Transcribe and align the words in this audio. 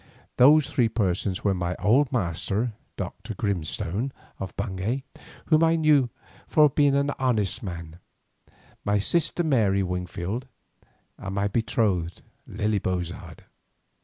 Those 0.37 0.67
three 0.67 0.89
persons 0.89 1.43
were 1.43 1.53
my 1.53 1.75
old 1.75 2.11
master, 2.11 2.73
Doctor 2.97 3.35
Grimstone 3.35 4.11
of 4.39 4.57
Bungay, 4.57 5.03
whom 5.45 5.63
I 5.63 5.75
knew 5.75 6.09
for 6.47 6.71
the 6.75 7.15
honestest 7.19 7.59
of 7.59 7.65
men, 7.65 7.99
my 8.83 8.97
sister 8.97 9.43
Mary 9.43 9.83
Wingfield, 9.83 10.47
and 11.19 11.35
my 11.35 11.47
betrothed, 11.47 12.23
Lily 12.47 12.79
Bozard. 12.79 13.43